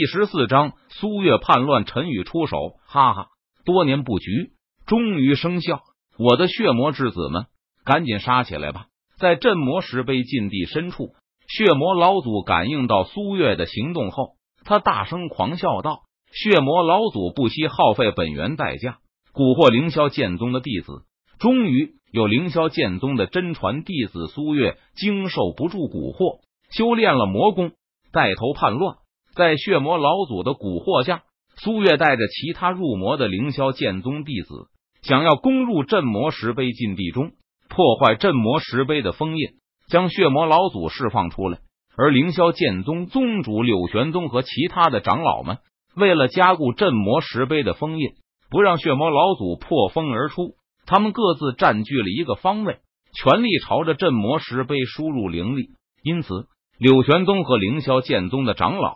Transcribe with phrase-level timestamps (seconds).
[0.00, 2.56] 第十四章苏月叛乱，陈宇出手，
[2.86, 3.26] 哈哈！
[3.66, 4.52] 多年布局
[4.86, 5.82] 终于生效，
[6.18, 7.44] 我的血魔之子们，
[7.84, 8.86] 赶紧杀起来吧！
[9.18, 11.10] 在镇魔石碑禁地深处，
[11.46, 15.98] 血魔老祖感应到苏月的行动后，他大声狂笑道
[16.32, 19.00] ：“血魔老祖不惜耗费本源代价，
[19.34, 21.02] 蛊惑凌霄剑宗的弟子，
[21.38, 26.40] 终于有凌霄剑宗的真传弟子苏月经受不住蛊惑，
[26.70, 27.72] 修炼了魔功，
[28.12, 28.96] 带头叛乱。
[29.34, 31.22] 在血魔老祖的蛊惑下，
[31.56, 34.68] 苏月带着其他入魔的凌霄剑宗弟子，
[35.02, 37.32] 想要攻入镇魔石碑禁地中。”
[37.72, 39.50] 破坏镇魔石碑的封印，
[39.86, 41.60] 将血魔老祖释放出来。
[41.96, 45.58] 而凌霄剑宗宗主柳玄宗和其他的长老们，
[45.94, 48.08] 为了加固镇魔石碑的封印，
[48.50, 50.54] 不让血魔老祖破封而出，
[50.84, 52.78] 他们各自占据了一个方位，
[53.14, 55.68] 全力朝着镇魔石碑输入灵力。
[56.02, 56.48] 因此，
[56.80, 58.94] 柳玄宗和凌霄剑宗的长老，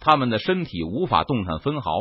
[0.00, 1.92] 他们的身体无法动弹分毫，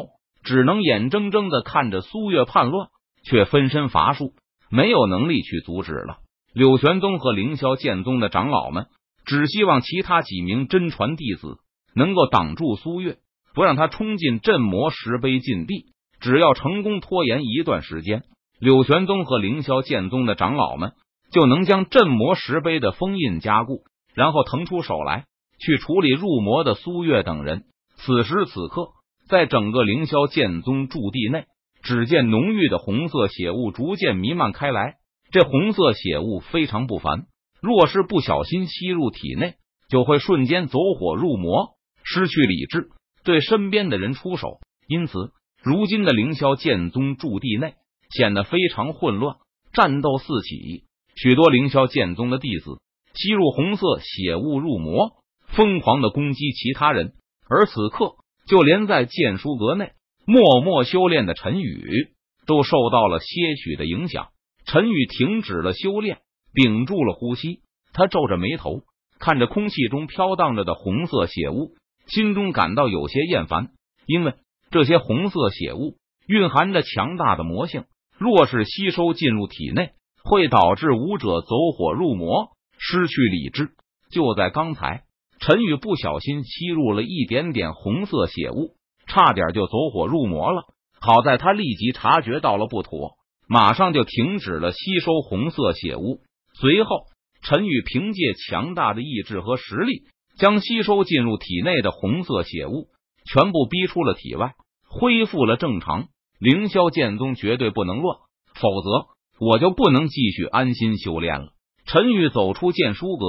[0.43, 2.87] 只能眼睁睁的看着苏月叛乱，
[3.23, 4.33] 却分身乏术。
[4.71, 6.17] 没有能力去阻止了。
[6.55, 8.87] 柳玄宗和凌霄剑宗的长老们
[9.23, 11.59] 只希望其他几名真传弟子
[11.93, 13.17] 能够挡住苏月，
[13.53, 15.93] 不让他冲进镇魔石碑禁地。
[16.19, 18.23] 只要成功拖延一段时间，
[18.59, 20.93] 柳玄宗和凌霄剑宗的长老们
[21.31, 25.25] 就能将镇魔石碑的封印加固，然后腾出手来
[25.59, 27.63] 去处理入魔的苏月等人。
[27.95, 28.89] 此时此刻，
[29.27, 31.45] 在整个凌霄剑宗驻地内。
[31.83, 34.97] 只见浓郁的红色血雾逐渐弥漫开来，
[35.31, 37.25] 这红色血雾非常不凡，
[37.59, 39.55] 若是不小心吸入体内，
[39.89, 41.71] 就会瞬间走火入魔，
[42.03, 42.91] 失去理智，
[43.23, 44.59] 对身边的人出手。
[44.87, 45.31] 因此，
[45.63, 47.73] 如今的凌霄剑宗驻地内
[48.11, 49.37] 显得非常混乱，
[49.73, 50.83] 战斗四起，
[51.15, 52.79] 许多凌霄剑宗的弟子
[53.13, 55.11] 吸入红色血雾入魔，
[55.47, 57.13] 疯狂的攻击其他人。
[57.49, 58.15] 而此刻，
[58.47, 59.91] 就连在剑书阁内。
[60.25, 62.13] 默默修炼的陈宇
[62.45, 64.29] 都受到了些许的影响。
[64.65, 66.19] 陈宇停止了修炼，
[66.53, 67.61] 屏住了呼吸。
[67.91, 68.83] 他皱着眉头，
[69.19, 71.73] 看着空气中飘荡着的红色血雾，
[72.07, 73.71] 心中感到有些厌烦。
[74.05, 74.35] 因为
[74.69, 75.97] 这些红色血雾
[76.27, 77.85] 蕴含着强大的魔性，
[78.17, 79.89] 若是吸收进入体内，
[80.23, 83.69] 会导致武者走火入魔，失去理智。
[84.11, 85.03] 就在刚才，
[85.39, 88.75] 陈宇不小心吸入了一点点红色血雾。
[89.07, 90.63] 差点就走火入魔了，
[91.01, 93.15] 好在他立即察觉到了不妥，
[93.45, 96.21] 马上就停止了吸收红色血雾。
[96.53, 97.07] 随后，
[97.41, 100.03] 陈宇凭借强大的意志和实力，
[100.37, 102.87] 将吸收进入体内的红色血雾
[103.25, 104.53] 全部逼出了体外，
[104.87, 106.07] 恢复了正常。
[106.39, 108.17] 凌霄剑宗绝对不能乱，
[108.55, 111.51] 否则我就不能继续安心修炼了。
[111.85, 113.25] 陈宇走出剑书阁，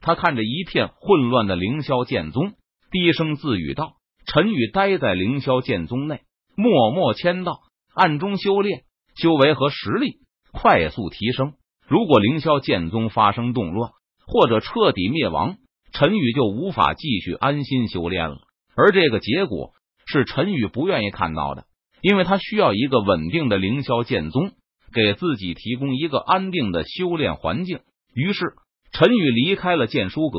[0.00, 2.52] 他看着一片混乱的凌霄剑宗，
[2.90, 3.94] 低声自语道。
[4.26, 6.22] 陈宇待在凌霄剑宗内，
[6.56, 7.60] 默默签到，
[7.94, 8.84] 暗中修炼，
[9.14, 10.18] 修为和实力
[10.52, 11.54] 快速提升。
[11.86, 13.92] 如果凌霄剑宗发生动乱，
[14.26, 15.58] 或者彻底灭亡，
[15.92, 18.38] 陈宇就无法继续安心修炼了。
[18.74, 19.72] 而这个结果
[20.06, 21.64] 是陈宇不愿意看到的，
[22.02, 24.52] 因为他需要一个稳定的凌霄剑宗，
[24.92, 27.80] 给自己提供一个安定的修炼环境。
[28.16, 28.54] 于是，
[28.92, 30.38] 陈宇离开了剑书阁，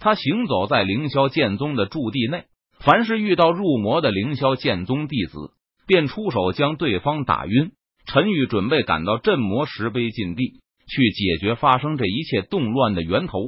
[0.00, 2.46] 他行走在凌霄剑宗的驻地内。
[2.80, 5.52] 凡是遇到入魔的凌霄剑宗弟子，
[5.86, 7.70] 便出手将对方打晕。
[8.06, 13.38] 陈宇准备赶到镇魔石碑禁地去解决发生这一切动乱的源头。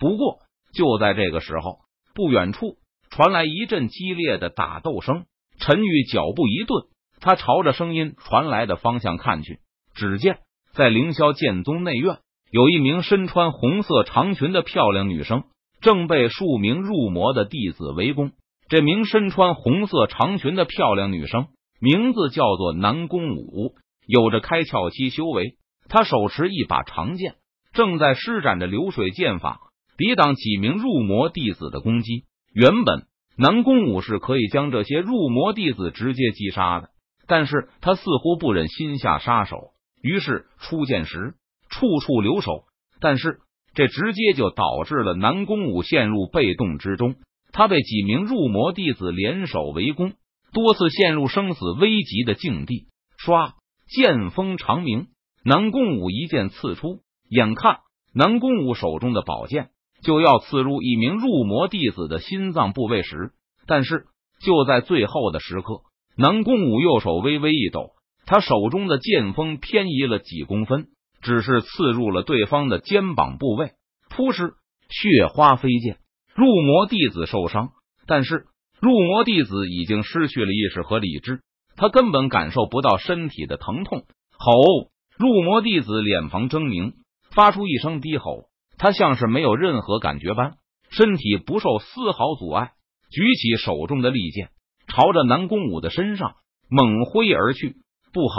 [0.00, 0.40] 不过，
[0.74, 1.78] 就在这个时候，
[2.16, 2.78] 不远处
[3.10, 5.26] 传来一阵激烈的打斗声。
[5.60, 6.86] 陈宇脚步一顿，
[7.20, 9.60] 他朝着声音传来的方向看去，
[9.94, 10.40] 只见
[10.72, 12.18] 在凌霄剑宗内院，
[12.50, 15.44] 有一名身穿红色长裙的漂亮女生，
[15.80, 18.32] 正被数名入魔的弟子围攻。
[18.68, 21.46] 这名身穿红色长裙的漂亮女生，
[21.80, 23.74] 名字叫做南宫武，
[24.06, 25.54] 有着开窍期修为。
[25.88, 27.34] 她手持一把长剑，
[27.72, 29.60] 正在施展着流水剑法，
[29.96, 32.24] 抵挡几名入魔弟子的攻击。
[32.52, 33.06] 原本
[33.36, 36.90] 南宫武是可以将这些入魔弟子直接击杀的，
[37.28, 39.70] 但是他似乎不忍心下杀手，
[40.02, 41.34] 于是出剑时
[41.70, 42.64] 处处留守。
[43.00, 43.38] 但是
[43.74, 47.14] 这直接就导致了南宫武陷入被动之中。
[47.52, 50.12] 他被几名入魔弟子联手围攻，
[50.52, 52.86] 多次陷入生死危急的境地。
[53.18, 53.54] 唰，
[53.88, 55.08] 剑锋长鸣，
[55.44, 57.78] 南宫武一剑刺出，眼看
[58.14, 59.70] 南宫武手中的宝剑
[60.02, 63.32] 就要刺入一名入魔弟子的心脏部位时，
[63.66, 64.04] 但是
[64.40, 65.82] 就在最后的时刻，
[66.16, 67.90] 南宫武右手微微一抖，
[68.26, 70.86] 他手中的剑锋偏移了几公分，
[71.20, 73.72] 只是刺入了对方的肩膀部位，
[74.08, 74.54] 扑哧，
[74.88, 75.98] 血花飞溅。
[76.34, 77.70] 入魔弟子受伤，
[78.06, 78.46] 但是
[78.80, 81.40] 入魔弟子已经失去了意识和理智，
[81.76, 84.04] 他根本感受不到身体的疼痛。
[84.38, 84.90] 吼！
[85.18, 86.94] 入魔弟子脸庞狰狞，
[87.30, 88.44] 发出一声低吼。
[88.78, 90.54] 他像是没有任何感觉般，
[90.88, 92.72] 身体不受丝毫阻碍，
[93.10, 94.48] 举起手中的利剑，
[94.88, 96.36] 朝着南宫武的身上
[96.70, 97.76] 猛挥而去。
[98.14, 98.36] 不好！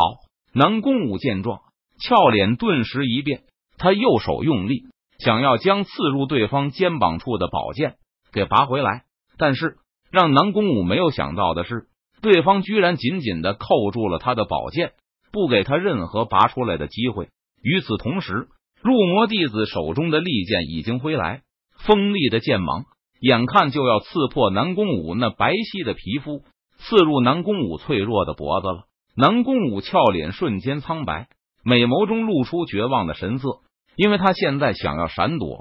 [0.54, 1.60] 南宫武见状，
[2.02, 3.44] 俏脸顿时一变，
[3.78, 4.86] 他右手用力，
[5.20, 7.96] 想要将刺入对方肩膀处的宝剑
[8.34, 9.04] 给拔回来。
[9.38, 9.78] 但是
[10.12, 11.86] 让南宫武没有想到的是，
[12.22, 14.94] 对方居然紧紧的扣住了他的宝剑，
[15.32, 17.30] 不给他任何拔出来的机会。
[17.64, 18.48] 与此同时，
[18.82, 21.42] 入魔弟子手中的利剑已经挥来，
[21.86, 22.86] 锋利的剑芒
[23.20, 26.44] 眼看就要刺破南宫武那白皙的皮肤，
[26.78, 28.86] 刺入南宫武脆弱的脖子了。
[29.16, 31.28] 南宫武俏脸瞬间苍白，
[31.64, 33.60] 美眸中露出绝望的神色。
[33.96, 35.60] 因为他现在想要闪躲，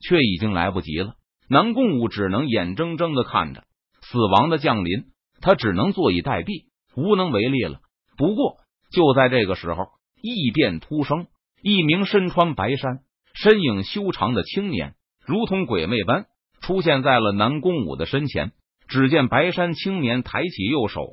[0.00, 1.14] 却已经来不及了。
[1.48, 3.64] 南宫武只能眼睁睁的看着
[4.00, 5.06] 死亡的降临，
[5.40, 7.80] 他只能坐以待毙，无能为力了。
[8.16, 8.58] 不过，
[8.92, 9.86] 就在这个时候，
[10.22, 11.26] 异变突生，
[11.62, 13.00] 一名身穿白衫、
[13.34, 14.94] 身影修长的青年，
[15.26, 16.26] 如同鬼魅般
[16.60, 18.52] 出现在了南宫武的身前。
[18.86, 21.10] 只见白衫青年抬起右手，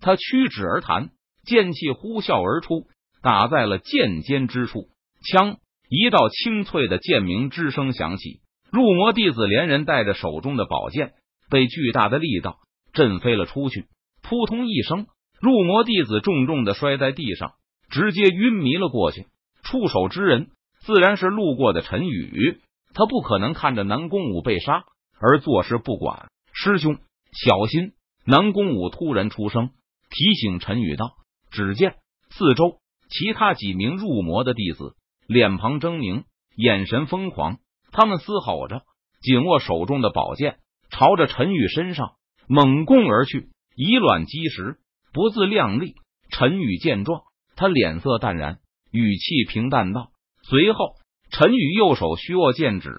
[0.00, 1.10] 他屈指而弹。
[1.44, 2.88] 剑气呼啸而出，
[3.22, 4.88] 打在了剑尖之处。
[5.22, 5.58] 枪
[5.88, 8.40] 一道清脆的剑鸣之声响起，
[8.70, 11.12] 入魔弟子连人带着手中的宝剑
[11.50, 12.58] 被巨大的力道
[12.92, 13.86] 震飞了出去。
[14.22, 15.06] 扑通一声，
[15.40, 17.52] 入魔弟子重重的摔在地上，
[17.88, 19.26] 直接晕迷了过去。
[19.62, 20.48] 出手之人
[20.80, 22.60] 自然是路过的陈宇，
[22.94, 24.84] 他不可能看着南宫武被杀
[25.20, 26.28] 而坐视不管。
[26.52, 26.98] 师兄，
[27.32, 27.92] 小心！
[28.24, 29.70] 南宫武突然出声
[30.10, 31.12] 提醒陈宇道。
[31.50, 31.94] 只见
[32.30, 32.78] 四周
[33.08, 34.94] 其他几名入魔的弟子
[35.26, 36.24] 脸庞狰狞，
[36.56, 37.58] 眼神疯狂，
[37.92, 38.82] 他们嘶吼着，
[39.20, 40.58] 紧握手中的宝剑，
[40.90, 42.14] 朝着陈宇身上
[42.48, 44.78] 猛攻而去，以卵击石，
[45.12, 45.94] 不自量力。
[46.30, 47.22] 陈宇见状，
[47.54, 48.58] 他脸色淡然，
[48.90, 50.10] 语气平淡道
[50.42, 50.96] ：“随后，
[51.30, 52.90] 陈宇右手虚握剑指，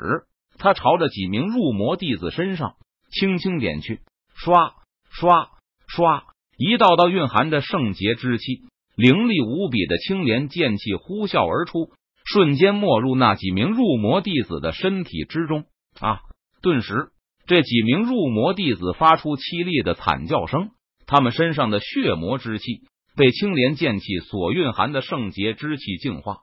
[0.57, 2.75] 他朝着几名入魔弟子身上
[3.11, 4.01] 轻轻点去，
[4.33, 4.75] 刷
[5.09, 5.49] 刷
[5.87, 6.23] 刷。”
[6.57, 8.63] 一道道蕴含着圣洁之气、
[8.97, 11.91] 凌厉无比的青莲剑气呼啸而出，
[12.25, 15.65] 瞬间没入那几名入魔弟子的身体之中。
[15.99, 16.21] 啊！
[16.63, 17.09] 顿时，
[17.45, 20.71] 这几名入魔弟子发出凄厉的惨叫声，
[21.05, 22.81] 他们身上的血魔之气
[23.15, 26.37] 被青莲剑气所蕴含的圣洁之气净化。